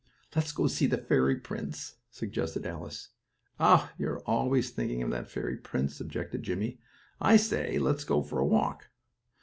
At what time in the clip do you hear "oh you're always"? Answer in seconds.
3.59-4.71